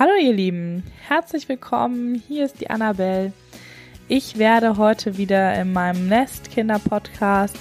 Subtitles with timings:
[0.00, 2.14] Hallo ihr Lieben, herzlich willkommen.
[2.26, 3.34] Hier ist die Annabelle.
[4.08, 7.58] Ich werde heute wieder in meinem Nestkinder-Podcast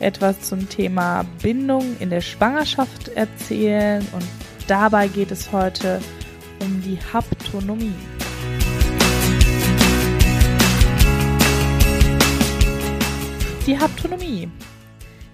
[0.00, 4.24] etwas zum Thema Bindung in der Schwangerschaft erzählen und
[4.66, 6.00] dabei geht es heute
[6.58, 7.94] um die Haptonomie.
[13.64, 14.48] Die Haptonomie.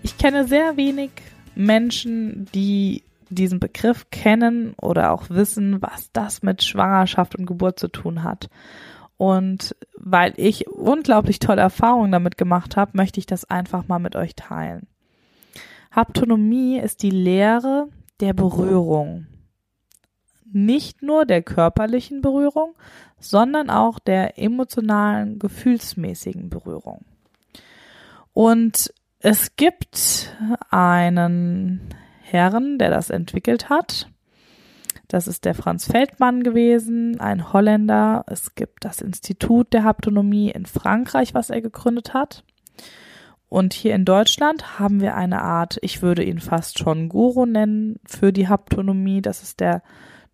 [0.03, 1.13] Ich kenne sehr wenig
[1.55, 3.05] Menschen, die
[3.35, 8.49] diesen Begriff kennen oder auch wissen, was das mit Schwangerschaft und Geburt zu tun hat.
[9.17, 14.17] Und weil ich unglaublich tolle Erfahrungen damit gemacht habe, möchte ich das einfach mal mit
[14.17, 14.87] euch teilen.
[15.91, 17.89] Haptonomie ist die Lehre
[18.21, 19.27] der Berührung.
[20.51, 22.75] Nicht nur der körperlichen Berührung,
[23.19, 27.05] sondern auch der emotionalen, gefühlsmäßigen Berührung.
[28.33, 30.37] Und es gibt
[30.71, 31.95] einen
[32.33, 34.09] Herren, der das entwickelt hat.
[35.09, 38.25] Das ist der Franz Feldmann gewesen, ein Holländer.
[38.27, 42.45] Es gibt das Institut der Haptonomie in Frankreich, was er gegründet hat.
[43.51, 48.01] Und hier in Deutschland haben wir eine Art, ich würde ihn fast schon Guru nennen,
[48.07, 49.21] für die Haptonomie.
[49.21, 49.83] Das ist der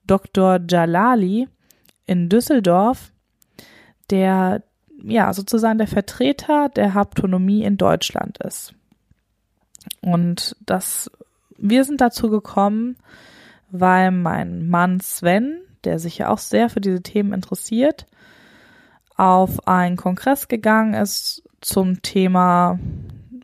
[0.06, 0.60] Dr.
[0.68, 1.48] Jalali
[2.06, 3.12] in Düsseldorf,
[4.10, 4.62] der
[5.02, 8.74] ja sozusagen der Vertreter der Haptonomie in Deutschland ist.
[10.00, 11.10] Und das
[11.58, 12.96] wir sind dazu gekommen,
[13.70, 18.06] weil mein Mann Sven, der sich ja auch sehr für diese Themen interessiert,
[19.16, 22.78] auf einen Kongress gegangen ist zum Thema,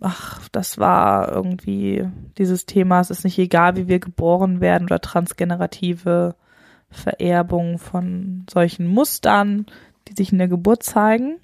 [0.00, 5.00] ach, das war irgendwie dieses Thema, es ist nicht egal, wie wir geboren werden oder
[5.00, 6.36] transgenerative
[6.90, 9.66] Vererbung von solchen Mustern,
[10.06, 11.40] die sich in der Geburt zeigen.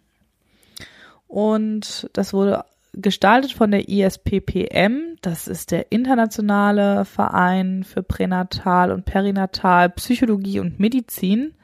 [1.27, 5.17] Und das wurde gestaltet von der ISPPM.
[5.23, 11.55] Das ist der internationale Verein für Pränatal und Perinatal Psychologie und Medizin.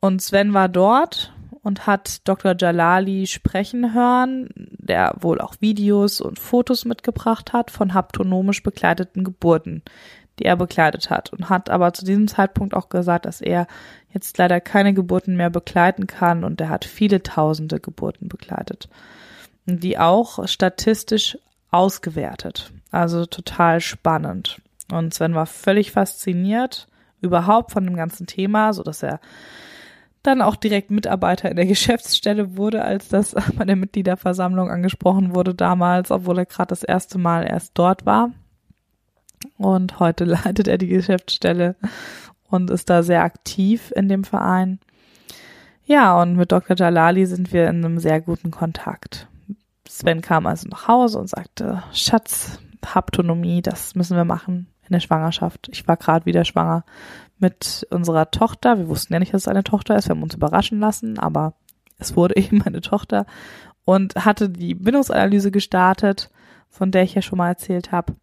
[0.00, 1.32] Und Sven war dort
[1.62, 2.54] und hat Dr.
[2.58, 9.82] Jalali sprechen hören, der wohl auch Videos und Fotos mitgebracht hat von haptonomisch begleiteten Geburten,
[10.38, 13.66] die er begleitet hat und hat aber zu diesem Zeitpunkt auch gesagt, dass er
[14.12, 18.88] jetzt leider keine Geburten mehr begleiten kann und er hat viele tausende Geburten begleitet
[19.66, 21.38] die auch statistisch
[21.70, 22.72] ausgewertet.
[22.90, 24.60] Also total spannend.
[24.92, 26.86] Und Sven war völlig fasziniert
[27.20, 29.18] überhaupt von dem ganzen Thema, so dass er
[30.22, 35.54] dann auch direkt Mitarbeiter in der Geschäftsstelle wurde, als das bei der Mitgliederversammlung angesprochen wurde
[35.54, 38.30] damals, obwohl er gerade das erste Mal erst dort war.
[39.58, 41.76] Und heute leitet er die Geschäftsstelle
[42.48, 44.78] und ist da sehr aktiv in dem Verein.
[45.86, 46.76] Ja, und mit Dr.
[46.76, 49.28] Jalali sind wir in einem sehr guten Kontakt.
[49.94, 54.98] Sven kam also nach Hause und sagte, Schatz, Haptonomie, das müssen wir machen in der
[54.98, 55.68] Schwangerschaft.
[55.70, 56.84] Ich war gerade wieder schwanger
[57.38, 58.76] mit unserer Tochter.
[58.76, 60.08] Wir wussten ja nicht, dass es eine Tochter ist.
[60.08, 61.54] Wir haben uns überraschen lassen, aber
[61.98, 63.24] es wurde eben eine Tochter
[63.84, 66.28] und hatte die Bindungsanalyse gestartet,
[66.68, 68.16] von der ich ja schon mal erzählt habe.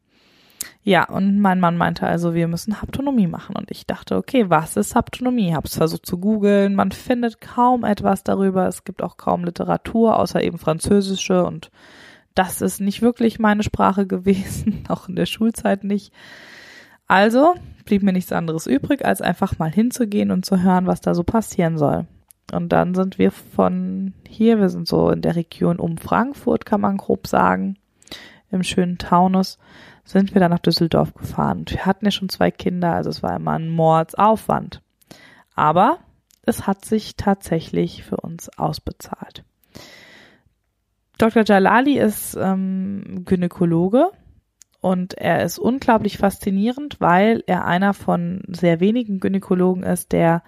[0.83, 3.55] Ja, und mein Mann meinte also, wir müssen Haptonomie machen.
[3.55, 5.53] Und ich dachte, okay, was ist Haptonomie?
[5.53, 6.73] Hab's versucht zu googeln.
[6.73, 8.67] Man findet kaum etwas darüber.
[8.67, 11.45] Es gibt auch kaum Literatur, außer eben französische.
[11.45, 11.69] Und
[12.33, 16.13] das ist nicht wirklich meine Sprache gewesen, auch in der Schulzeit nicht.
[17.07, 17.55] Also
[17.85, 21.23] blieb mir nichts anderes übrig, als einfach mal hinzugehen und zu hören, was da so
[21.23, 22.07] passieren soll.
[22.53, 26.81] Und dann sind wir von hier, wir sind so in der Region um Frankfurt, kann
[26.81, 27.77] man grob sagen,
[28.49, 29.57] im schönen Taunus,
[30.11, 31.65] sind wir dann nach Düsseldorf gefahren.
[31.67, 34.81] Wir hatten ja schon zwei Kinder, also es war immer ein Mordsaufwand.
[35.55, 35.99] Aber
[36.43, 39.43] es hat sich tatsächlich für uns ausbezahlt.
[41.17, 41.43] Dr.
[41.45, 44.09] Jalali ist ähm, Gynäkologe
[44.81, 50.41] und er ist unglaublich faszinierend, weil er einer von sehr wenigen Gynäkologen ist, der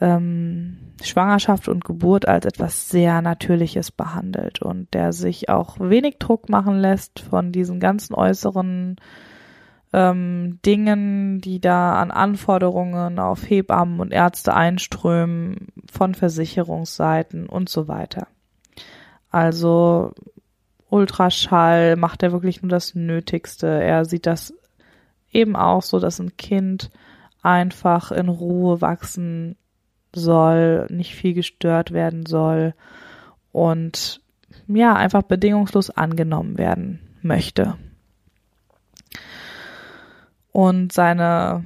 [0.00, 6.48] ähm, Schwangerschaft und Geburt als etwas sehr Natürliches behandelt und der sich auch wenig Druck
[6.48, 8.96] machen lässt von diesen ganzen äußeren
[9.92, 17.88] ähm, Dingen, die da an Anforderungen auf Hebammen und Ärzte einströmen, von Versicherungsseiten und so
[17.88, 18.26] weiter.
[19.30, 20.12] Also
[20.90, 23.66] Ultraschall macht er wirklich nur das Nötigste.
[23.66, 24.54] Er sieht das
[25.30, 26.90] eben auch so, dass ein Kind
[27.42, 29.56] einfach in Ruhe wachsen
[30.14, 32.74] soll, nicht viel gestört werden soll
[33.52, 34.20] und
[34.68, 37.76] ja, einfach bedingungslos angenommen werden möchte.
[40.52, 41.64] Und seine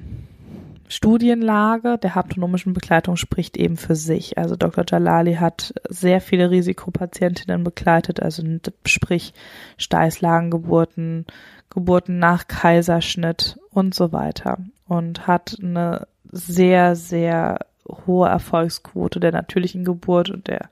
[0.89, 4.37] Studienlage der haptonomischen Begleitung spricht eben für sich.
[4.39, 4.85] Also Dr.
[4.89, 8.43] Jalali hat sehr viele Risikopatientinnen begleitet, also
[8.85, 9.33] sprich
[9.77, 11.27] Steißlagengeburten,
[11.71, 14.59] Geburten nach Kaiserschnitt und so weiter
[14.89, 17.61] und hat eine sehr, sehr
[18.07, 20.71] hohe Erfolgsquote der natürlichen Geburt und der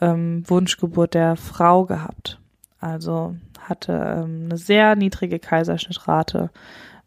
[0.00, 2.38] ähm, Wunschgeburt der Frau gehabt.
[2.80, 6.50] Also hatte ähm, eine sehr niedrige Kaiserschnittrate.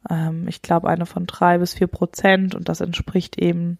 [0.09, 3.77] Ähm, ich glaube eine von drei bis vier Prozent und das entspricht eben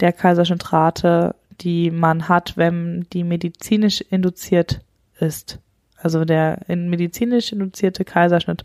[0.00, 4.80] der Kaiserschnittrate, die man hat, wenn die medizinisch induziert
[5.18, 5.60] ist.
[5.96, 8.64] Also der medizinisch induzierte Kaiserschnitt,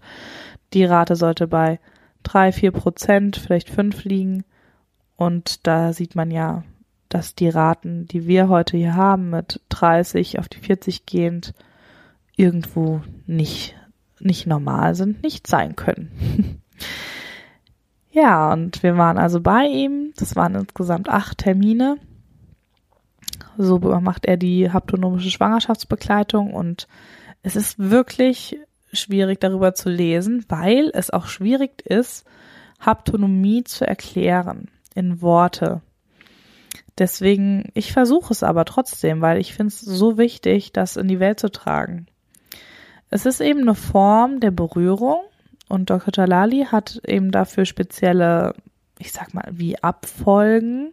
[0.74, 1.80] die Rate sollte bei
[2.24, 4.44] drei, vier Prozent, vielleicht fünf liegen.
[5.20, 6.64] Und da sieht man ja,
[7.10, 11.54] dass die Raten, die wir heute hier haben, mit 30 auf die 40 gehend,
[12.38, 13.76] irgendwo nicht,
[14.22, 16.62] nicht normal sind, nicht sein können.
[18.12, 20.14] ja, und wir waren also bei ihm.
[20.16, 21.98] Das waren insgesamt acht Termine.
[23.58, 26.88] So macht er die haptonomische Schwangerschaftsbegleitung und
[27.44, 28.58] es ist wirklich
[28.94, 32.24] schwierig darüber zu lesen, weil es auch schwierig ist,
[32.80, 35.82] Haptonomie zu erklären in Worte.
[36.98, 41.20] Deswegen, ich versuche es aber trotzdem, weil ich finde es so wichtig, das in die
[41.20, 42.08] Welt zu tragen.
[43.10, 45.22] Es ist eben eine Form der Berührung
[45.70, 46.12] und Dr.
[46.14, 48.54] Jalali hat eben dafür spezielle,
[49.00, 50.92] ich sag mal, wie Abfolgen,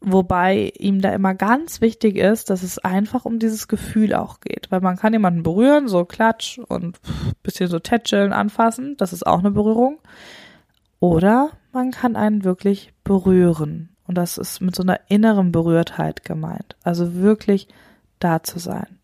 [0.00, 4.70] wobei ihm da immer ganz wichtig ist, dass es einfach um dieses Gefühl auch geht,
[4.70, 6.98] weil man kann jemanden berühren, so klatsch und
[7.42, 9.98] bisschen so tätscheln, anfassen, das ist auch eine Berührung.
[10.98, 16.76] Oder man kann einen wirklich berühren und das ist mit so einer inneren Berührtheit gemeint,
[16.82, 17.68] also wirklich
[18.18, 18.98] da zu sein.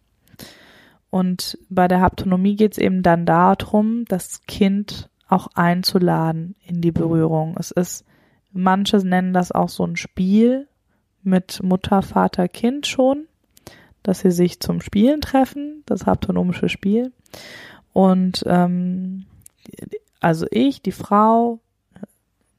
[1.11, 6.93] Und bei der Haptonomie geht es eben dann darum, das Kind auch einzuladen in die
[6.93, 7.57] Berührung.
[7.59, 8.05] Es ist,
[8.53, 10.69] manche nennen das auch so ein Spiel
[11.23, 13.27] mit Mutter, Vater, Kind schon,
[14.03, 17.13] dass sie sich zum Spielen treffen, das haptonomische Spiel.
[17.93, 19.25] Und ähm,
[20.21, 21.61] also ich, die Frau,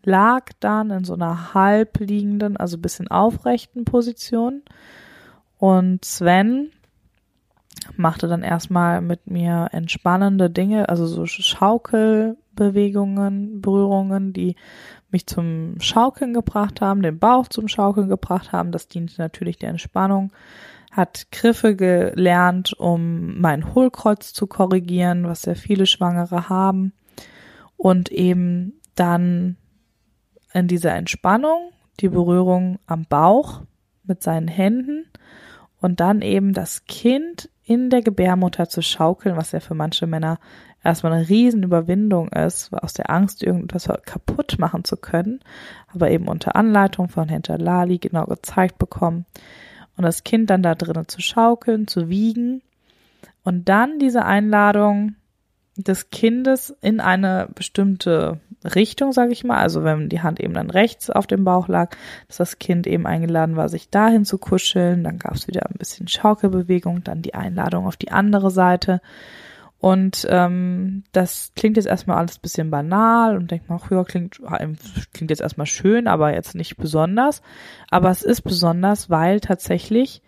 [0.04, 4.64] lag dann in so einer halbliegenden, also bisschen aufrechten Position.
[5.58, 6.72] Und Sven
[7.96, 14.56] machte dann erstmal mit mir entspannende Dinge, also so Schaukelbewegungen, Berührungen, die
[15.12, 18.72] mich zum Schaukeln gebracht haben, den Bauch zum Schaukeln gebracht haben.
[18.72, 20.32] Das diente natürlich der Entspannung.
[20.92, 26.94] Hat Griffe gelernt, um mein Hohlkreuz zu korrigieren, was sehr viele Schwangere haben.
[27.78, 29.56] Und eben dann
[30.54, 33.62] in dieser Entspannung die Berührung am Bauch
[34.04, 35.06] mit seinen Händen
[35.82, 40.40] und dann eben das Kind in der Gebärmutter zu schaukeln, was ja für manche Männer
[40.84, 45.42] erstmal eine Riesenüberwindung ist, aus der Angst, irgendwas kaputt machen zu können,
[45.94, 49.26] aber eben unter Anleitung von Hinter Lali genau gezeigt bekommen.
[49.98, 52.62] Und das Kind dann da drinnen zu schaukeln, zu wiegen
[53.44, 55.16] und dann diese Einladung
[55.84, 60.70] des Kindes in eine bestimmte Richtung, sage ich mal, also wenn die Hand eben dann
[60.70, 61.96] rechts auf dem Bauch lag,
[62.28, 65.78] dass das Kind eben eingeladen war, sich dahin zu kuscheln, dann gab es wieder ein
[65.78, 69.02] bisschen Schaukelbewegung, dann die Einladung auf die andere Seite.
[69.80, 74.42] Und ähm, das klingt jetzt erstmal alles bisschen banal und denkt man, ja, klingt,
[75.14, 77.42] klingt jetzt erstmal schön, aber jetzt nicht besonders.
[77.90, 80.22] Aber es ist besonders, weil tatsächlich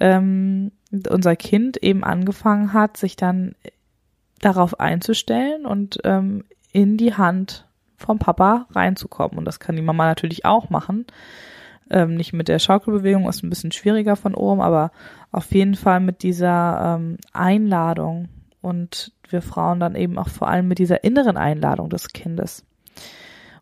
[0.00, 0.72] ähm,
[1.08, 3.54] unser Kind eben angefangen hat, sich dann
[4.40, 9.38] darauf einzustellen und ähm, in die Hand vom Papa reinzukommen.
[9.38, 11.06] Und das kann die Mama natürlich auch machen.
[11.90, 14.92] Ähm, nicht mit der Schaukelbewegung, ist ein bisschen schwieriger von oben, aber
[15.32, 18.28] auf jeden Fall mit dieser ähm, Einladung
[18.60, 22.64] und wir Frauen dann eben auch vor allem mit dieser inneren Einladung des Kindes.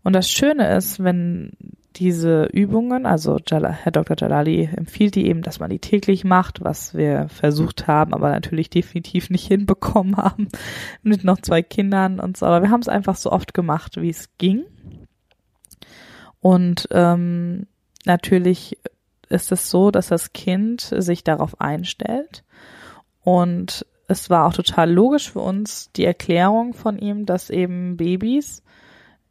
[0.02, 1.52] Und das Schöne ist, wenn
[1.96, 4.16] diese Übungen, also Herr Dr.
[4.18, 8.70] Jalali empfiehlt die eben, dass man die täglich macht, was wir versucht haben, aber natürlich
[8.70, 10.48] definitiv nicht hinbekommen haben
[11.02, 12.46] mit noch zwei Kindern und so.
[12.46, 14.64] Aber wir haben es einfach so oft gemacht, wie es ging.
[16.40, 17.66] Und ähm,
[18.04, 18.78] natürlich
[19.28, 22.44] ist es so, dass das Kind sich darauf einstellt.
[23.22, 28.62] Und es war auch total logisch für uns die Erklärung von ihm, dass eben Babys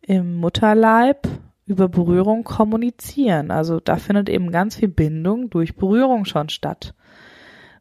[0.02, 1.28] im Mutterleib
[1.66, 3.52] über Berührung kommunizieren.
[3.52, 6.94] Also da findet eben ganz viel Bindung durch Berührung schon statt.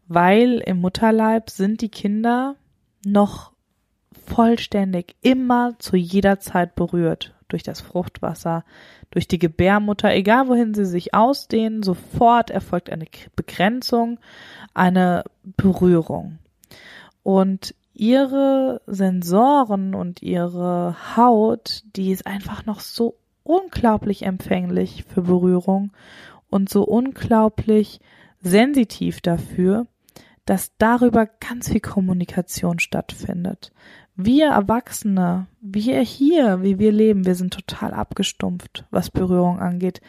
[0.06, 2.56] Weil im Mutterleib sind die Kinder
[3.04, 3.52] noch
[4.26, 7.34] vollständig immer zu jeder Zeit berührt.
[7.48, 8.64] Durch das Fruchtwasser,
[9.10, 13.04] durch die Gebärmutter, egal wohin sie sich ausdehnen, sofort erfolgt eine
[13.36, 14.18] Begrenzung,
[14.72, 15.24] eine
[15.56, 16.38] Berührung.
[17.22, 23.14] Und ihre Sensoren und ihre Haut, die ist einfach noch so
[23.44, 25.92] unglaublich empfänglich für Berührung
[26.50, 28.00] und so unglaublich
[28.40, 29.86] sensitiv dafür,
[30.44, 33.72] dass darüber ganz viel Kommunikation stattfindet.
[34.16, 40.00] Wir Erwachsene, wir hier, wie wir leben, wir sind total abgestumpft, was Berührung angeht,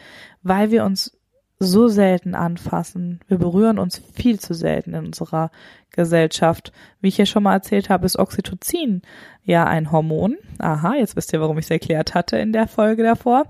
[0.42, 1.15] weil wir uns
[1.58, 3.20] so selten anfassen.
[3.28, 5.50] Wir berühren uns viel zu selten in unserer
[5.90, 6.72] Gesellschaft.
[7.00, 9.02] Wie ich ja schon mal erzählt habe, ist Oxytocin
[9.44, 10.36] ja ein Hormon.
[10.58, 13.46] Aha, jetzt wisst ihr, warum ich es erklärt hatte in der Folge davor.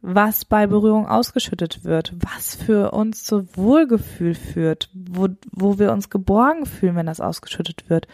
[0.00, 6.10] Was bei Berührung ausgeschüttet wird, was für uns zu Wohlgefühl führt, wo, wo wir uns
[6.10, 8.06] geborgen fühlen, wenn das ausgeschüttet wird.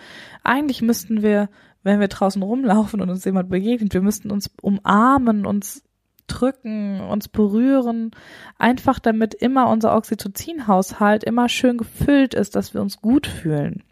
[0.45, 1.49] Eigentlich müssten wir,
[1.83, 5.83] wenn wir draußen rumlaufen und uns jemand begegnet, wir müssten uns umarmen, uns
[6.31, 8.13] drücken, uns berühren,
[8.59, 13.83] einfach damit immer unser Oxytocin-Haushalt immer schön gefüllt ist, dass wir uns gut fühlen.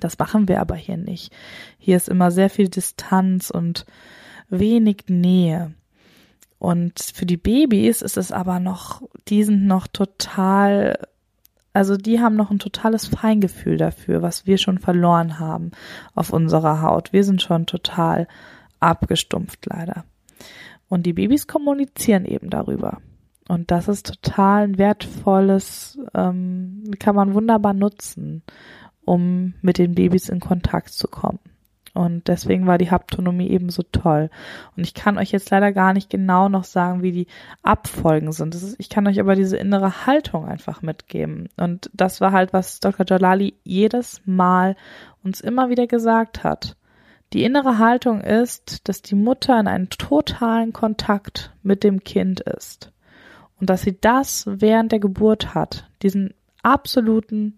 [0.00, 1.32] Das machen wir aber hier nicht.
[1.78, 3.84] Hier ist immer sehr viel Distanz und
[4.48, 5.74] wenig Nähe.
[6.58, 10.98] Und für die Babys ist es aber noch, die sind noch total,
[11.72, 15.70] also die haben noch ein totales Feingefühl dafür, was wir schon verloren haben
[16.14, 17.12] auf unserer Haut.
[17.12, 18.28] Wir sind schon total
[18.78, 20.04] abgestumpft leider.
[20.90, 22.98] Und die Babys kommunizieren eben darüber.
[23.48, 28.42] Und das ist total ein wertvolles, ähm, kann man wunderbar nutzen,
[29.04, 31.38] um mit den Babys in Kontakt zu kommen.
[31.94, 34.30] Und deswegen war die Haptonomie eben so toll.
[34.76, 37.26] Und ich kann euch jetzt leider gar nicht genau noch sagen, wie die
[37.62, 38.54] Abfolgen sind.
[38.54, 41.48] Ist, ich kann euch aber diese innere Haltung einfach mitgeben.
[41.56, 43.06] Und das war halt, was Dr.
[43.08, 44.76] Jalali jedes Mal
[45.22, 46.76] uns immer wieder gesagt hat.
[47.32, 52.92] Die innere Haltung ist, dass die Mutter in einem totalen Kontakt mit dem Kind ist
[53.60, 57.56] und dass sie das während der Geburt hat, diesen absoluten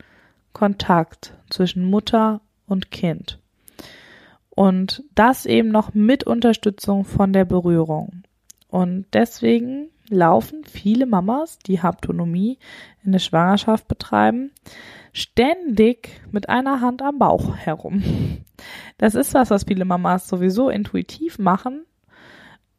[0.52, 3.38] Kontakt zwischen Mutter und Kind.
[4.50, 8.24] Und das eben noch mit Unterstützung von der Berührung.
[8.68, 12.58] Und deswegen laufen viele Mamas, die Haptonomie
[13.02, 14.50] in der Schwangerschaft betreiben,
[15.12, 18.02] ständig mit einer Hand am Bauch herum.
[18.98, 21.84] Das ist was, was viele Mamas sowieso intuitiv machen.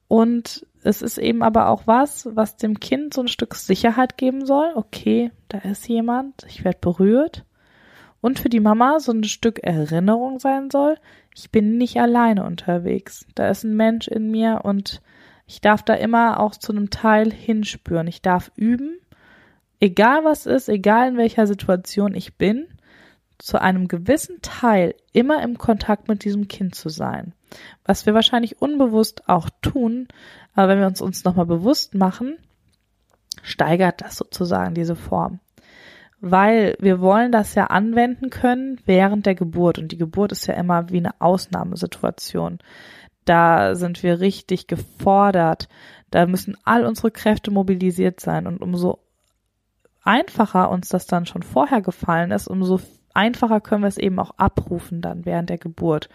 [0.08, 4.46] Und es ist eben aber auch was, was dem Kind so ein Stück Sicherheit geben
[4.46, 4.72] soll.
[4.76, 7.46] Okay, da ist jemand, ich werde berührt.
[8.22, 10.98] Und für die Mama so ein Stück Erinnerung sein soll.
[11.36, 13.26] Ich bin nicht alleine unterwegs.
[13.36, 15.02] Da ist ein Mensch in mir und
[15.46, 18.08] ich darf da immer auch zu einem Teil hinspüren.
[18.08, 18.98] Ich darf üben,
[19.80, 22.68] egal was ist, egal in welcher Situation ich bin,
[23.38, 27.34] zu einem gewissen Teil immer im Kontakt mit diesem Kind zu sein.
[27.86, 30.08] Was wir wahrscheinlich unbewusst auch tun,
[30.56, 32.38] aber wenn wir uns uns nochmal bewusst machen,
[33.42, 35.40] steigert das sozusagen diese Form.
[36.22, 40.54] Weil wir wollen das ja anwenden können während der Geburt und die Geburt ist ja
[40.54, 42.60] immer wie eine Ausnahmesituation.
[43.26, 45.68] Da sind wir richtig gefordert.
[46.12, 49.00] Da müssen all unsere Kräfte mobilisiert sein und umso
[50.04, 52.80] einfacher uns das dann schon vorher gefallen ist, umso
[53.14, 56.10] einfacher können wir es eben auch abrufen dann während der Geburt.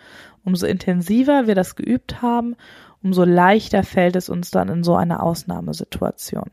[0.44, 2.56] Umso intensiver wir das geübt haben,
[3.02, 6.50] umso leichter fällt es uns dann in so einer Ausnahmesituation.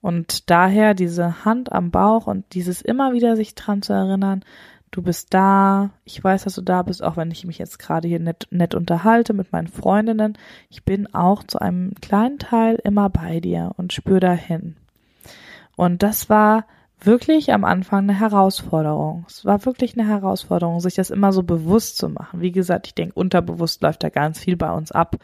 [0.00, 4.44] Und daher diese Hand am Bauch und dieses immer wieder sich dran zu erinnern,
[4.90, 8.06] du bist da, ich weiß, dass du da bist, auch wenn ich mich jetzt gerade
[8.06, 10.38] hier nett, nett unterhalte mit meinen Freundinnen.
[10.68, 14.76] Ich bin auch zu einem kleinen Teil immer bei dir und spür dahin.
[15.76, 16.64] Und das war
[17.00, 19.26] wirklich am Anfang eine Herausforderung.
[19.28, 22.40] Es war wirklich eine Herausforderung, sich das immer so bewusst zu machen.
[22.40, 25.16] Wie gesagt, ich denke, unterbewusst läuft da ganz viel bei uns ab.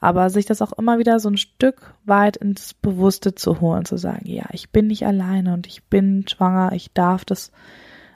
[0.00, 3.96] Aber sich das auch immer wieder so ein Stück weit ins Bewusste zu holen, zu
[3.96, 7.52] sagen, ja, ich bin nicht alleine und ich bin schwanger, ich darf das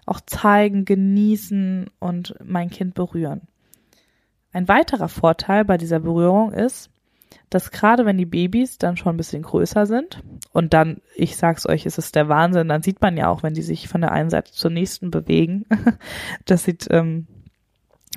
[0.04, 3.42] auch zeigen, genießen und mein Kind berühren.
[4.52, 6.90] Ein weiterer Vorteil bei dieser Berührung ist,
[7.50, 11.66] dass gerade wenn die Babys dann schon ein bisschen größer sind und dann, ich sag's
[11.66, 14.12] euch, ist es der Wahnsinn, dann sieht man ja auch, wenn die sich von der
[14.12, 15.64] einen Seite zur nächsten bewegen,
[16.44, 17.26] das sieht ähm,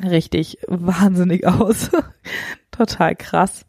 [0.03, 1.91] richtig wahnsinnig aus,
[2.71, 3.65] total krass.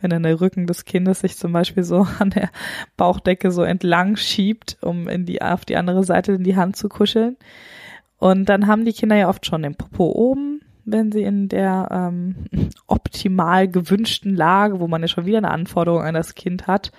[0.00, 2.50] Wenn dann der Rücken des Kindes sich zum Beispiel so an der
[2.96, 6.88] Bauchdecke so entlang schiebt, um in die, auf die andere Seite in die Hand zu
[6.88, 7.36] kuscheln.
[8.18, 10.57] Und dann haben die Kinder ja oft schon den Popo oben,
[10.90, 12.36] wenn sie in der ähm,
[12.86, 16.92] optimal gewünschten Lage, wo man ja schon wieder eine Anforderung an das Kind hat,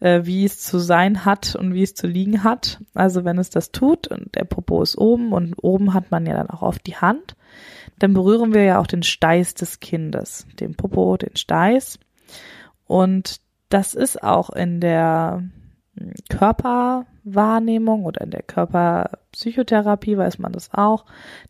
[0.00, 2.80] äh, wie es zu sein hat und wie es zu liegen hat.
[2.94, 6.34] Also wenn es das tut und der Popo ist oben und oben hat man ja
[6.34, 7.36] dann auch oft die Hand,
[7.98, 11.98] dann berühren wir ja auch den Steiß des Kindes, den Popo, den Steiß.
[12.86, 15.42] Und das ist auch in der
[16.28, 21.06] Körperwahrnehmung oder in der Körperpsychotherapie weiß man das auch.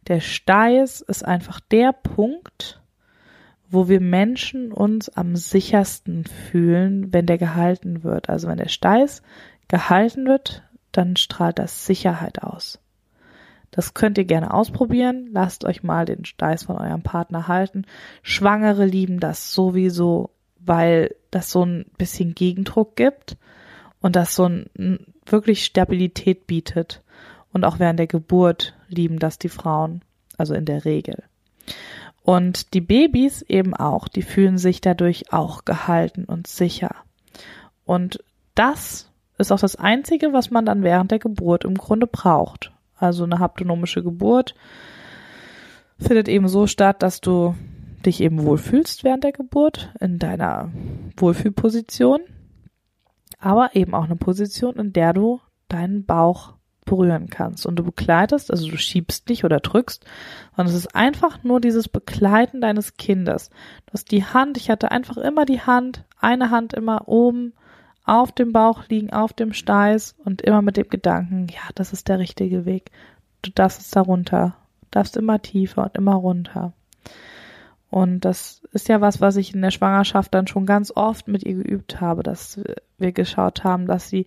[0.07, 2.81] Der Steiß ist einfach der Punkt,
[3.69, 8.29] wo wir Menschen uns am sichersten fühlen, wenn der gehalten wird.
[8.29, 9.23] Also wenn der Steiß
[9.69, 10.63] gehalten wird,
[10.93, 12.79] dann strahlt das Sicherheit aus.
[13.73, 15.29] Das könnt ihr gerne ausprobieren.
[15.33, 17.85] Lasst euch mal den Steiß von eurem Partner halten.
[18.23, 23.37] Schwangere lieben das sowieso, weil das so ein bisschen Gegendruck gibt
[24.07, 27.03] und das so ein, wirklich Stabilität bietet.
[27.53, 30.03] Und auch während der Geburt lieben das die Frauen,
[30.39, 31.25] also in der Regel.
[32.23, 36.95] Und die Babys eben auch, die fühlen sich dadurch auch gehalten und sicher.
[37.85, 38.23] Und
[38.55, 42.71] das ist auch das Einzige, was man dann während der Geburt im Grunde braucht.
[42.97, 44.55] Also eine haptonomische Geburt
[45.99, 47.57] findet eben so statt, dass du
[48.05, 50.71] dich eben wohlfühlst während der Geburt in deiner
[51.17, 52.21] Wohlfühlposition,
[53.47, 58.51] aber eben auch eine Position, in der du deinen Bauch berühren kannst und du begleitest,
[58.51, 60.05] also du schiebst nicht oder drückst,
[60.57, 63.51] sondern es ist einfach nur dieses Begleiten deines Kindes.
[63.87, 67.53] Du hast die Hand, ich hatte einfach immer die Hand, eine Hand immer oben
[68.05, 72.09] auf dem Bauch liegen, auf dem Steiß und immer mit dem Gedanken, ja, das ist
[72.09, 72.91] der richtige Weg.
[73.43, 74.57] Du darfst es da runter,
[74.91, 76.73] darfst immer tiefer und immer runter.
[77.91, 81.45] Und das ist ja was, was ich in der Schwangerschaft dann schon ganz oft mit
[81.45, 82.61] ihr geübt habe, dass
[82.99, 84.27] wir geschaut haben, dass sie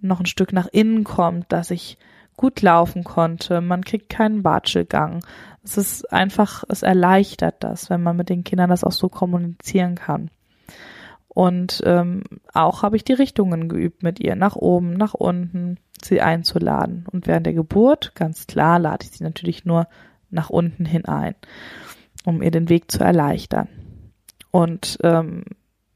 [0.00, 1.98] noch ein Stück nach innen kommt, dass ich
[2.36, 3.60] gut laufen konnte.
[3.60, 5.24] Man kriegt keinen Watschelgang.
[5.62, 9.96] Es ist einfach, es erleichtert das, wenn man mit den Kindern das auch so kommunizieren
[9.96, 10.30] kann.
[11.28, 12.22] Und ähm,
[12.54, 17.04] auch habe ich die Richtungen geübt mit ihr, nach oben, nach unten, sie einzuladen.
[17.10, 19.86] Und während der Geburt, ganz klar, lade ich sie natürlich nur
[20.30, 21.34] nach unten hin ein,
[22.24, 23.68] um ihr den Weg zu erleichtern.
[24.50, 25.44] Und ähm,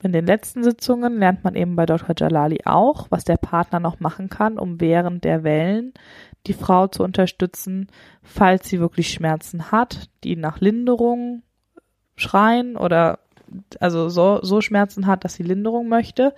[0.03, 2.15] in den letzten Sitzungen lernt man eben bei Dr.
[2.17, 5.95] Jalali auch, was der Partner noch machen kann, um während der Wellen
[6.47, 7.89] die Frau zu unterstützen,
[8.23, 11.43] falls sie wirklich Schmerzen hat, die nach Linderung
[12.17, 13.19] schreien oder
[13.81, 16.35] also so, so Schmerzen hat, dass sie Linderung möchte,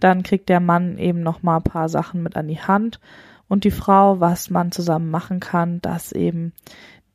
[0.00, 3.00] dann kriegt der Mann eben noch mal ein paar Sachen mit an die Hand
[3.48, 6.52] und die Frau, was man zusammen machen kann, dass eben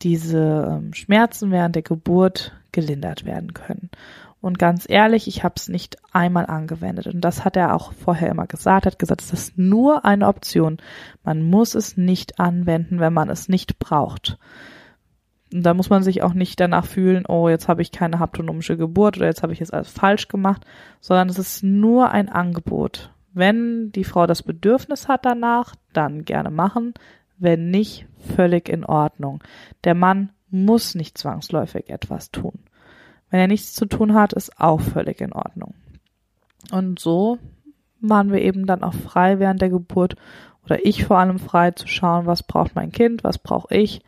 [0.02, 3.90] diese ähm, Schmerzen während der Geburt gelindert werden können.
[4.42, 7.08] Und ganz ehrlich, ich habe es nicht einmal angewendet.
[7.08, 8.86] Und das hat er auch vorher immer gesagt.
[8.86, 10.78] Er hat gesagt, es ist nur eine Option.
[11.24, 14.38] Man muss es nicht anwenden, wenn man es nicht braucht.
[15.54, 18.78] Und da muss man sich auch nicht danach fühlen, oh, jetzt habe ich keine haptonomische
[18.78, 20.64] Geburt oder jetzt habe ich es alles falsch gemacht,
[21.02, 23.12] sondern es ist nur ein Angebot.
[23.34, 26.94] Wenn die Frau das Bedürfnis hat danach, dann gerne machen.
[27.40, 29.42] Wenn nicht, völlig in Ordnung.
[29.84, 32.60] Der Mann muss nicht zwangsläufig etwas tun.
[33.30, 35.76] Wenn er nichts zu tun hat, ist auch völlig in Ordnung.
[36.72, 37.38] Und so
[38.02, 40.16] waren wir eben dann auch frei während der Geburt
[40.66, 44.02] oder ich vor allem frei zu schauen, was braucht mein Kind, was brauche ich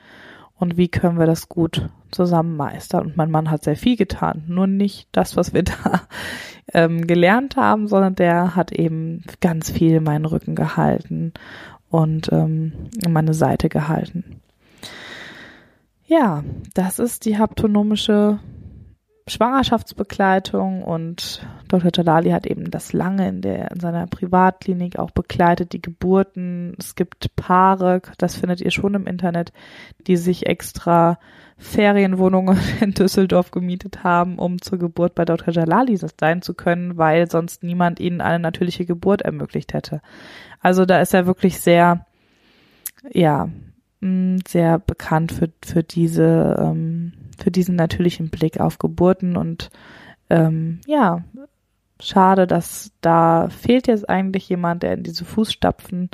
[0.55, 3.07] und wie können wir das gut zusammen meistern.
[3.07, 6.01] Und mein Mann hat sehr viel getan, nur nicht das, was wir da
[6.73, 11.33] ähm, gelernt haben, sondern der hat eben ganz viel meinen Rücken gehalten
[11.91, 12.71] und ähm,
[13.07, 14.41] meine Seite gehalten.
[16.07, 18.39] Ja, das ist die haptonomische
[19.31, 21.91] Schwangerschaftsbegleitung und Dr.
[21.95, 26.75] Jalali hat eben das lange in der in seiner Privatklinik auch begleitet, die Geburten.
[26.77, 29.53] Es gibt Paare, das findet ihr schon im Internet,
[30.07, 31.17] die sich extra
[31.57, 35.53] Ferienwohnungen in Düsseldorf gemietet haben, um zur Geburt bei Dr.
[35.53, 40.01] Jalali sein zu können, weil sonst niemand ihnen eine natürliche Geburt ermöglicht hätte.
[40.59, 42.05] Also da ist er wirklich sehr,
[43.13, 43.49] ja,
[44.47, 49.69] sehr bekannt für, für diese ähm, für diesen natürlichen Blick auf Geburten und
[50.29, 51.23] ähm, ja,
[51.99, 56.09] schade, dass da fehlt jetzt eigentlich jemand, der in diese Fußstapfen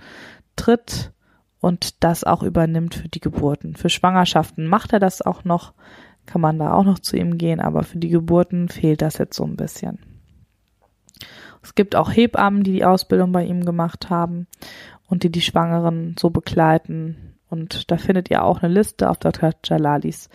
[0.56, 1.12] tritt
[1.60, 3.76] und das auch übernimmt für die Geburten.
[3.76, 5.73] Für Schwangerschaften macht er das auch noch,
[6.26, 9.36] kann man da auch noch zu ihm gehen, aber für die Geburten fehlt das jetzt
[9.36, 10.00] so ein bisschen.
[11.62, 14.47] Es gibt auch Hebammen, die die Ausbildung bei ihm gemacht haben
[15.08, 17.27] und die die Schwangeren so begleiten.
[17.50, 19.52] Und da findet ihr auch eine Liste auf Dr.
[19.64, 20.30] Jalalis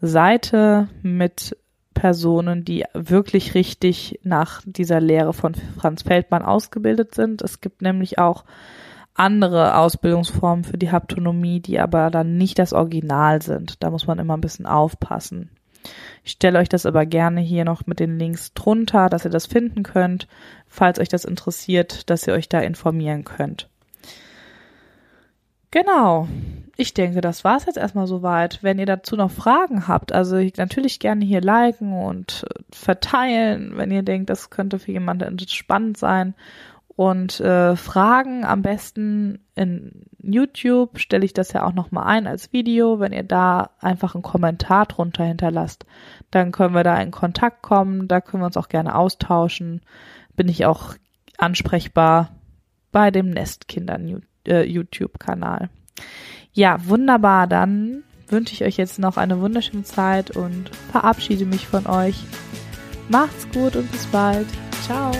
[0.00, 1.56] Seite mit
[1.92, 7.42] Personen, die wirklich richtig nach dieser Lehre von Franz Feldmann ausgebildet sind.
[7.42, 8.44] Es gibt nämlich auch
[9.14, 13.82] andere Ausbildungsformen für die Haptonomie, die aber dann nicht das Original sind.
[13.82, 15.50] Da muss man immer ein bisschen aufpassen.
[16.24, 19.46] Ich stelle euch das aber gerne hier noch mit den Links drunter, dass ihr das
[19.46, 20.28] finden könnt,
[20.68, 23.68] falls euch das interessiert, dass ihr euch da informieren könnt.
[25.70, 26.26] Genau
[26.80, 28.62] ich denke, das war's jetzt erstmal soweit.
[28.62, 33.90] Wenn ihr dazu noch Fragen habt, also natürlich gerne hier liken und äh, verteilen, wenn
[33.90, 36.34] ihr denkt, das könnte für jemanden spannend sein.
[36.96, 42.52] Und äh, Fragen am besten in YouTube stelle ich das ja auch nochmal ein als
[42.52, 42.98] Video.
[42.98, 45.84] Wenn ihr da einfach einen Kommentar drunter hinterlasst,
[46.30, 48.08] dann können wir da in Kontakt kommen.
[48.08, 49.82] Da können wir uns auch gerne austauschen.
[50.34, 50.94] Bin ich auch
[51.36, 52.30] ansprechbar
[52.90, 54.06] bei dem Nestkindern
[54.46, 55.70] äh, YouTube-Kanal.
[56.52, 57.46] Ja, wunderbar.
[57.46, 62.16] Dann wünsche ich euch jetzt noch eine wunderschöne Zeit und verabschiede mich von euch.
[63.08, 64.46] Macht's gut und bis bald.
[64.82, 65.12] Ciao.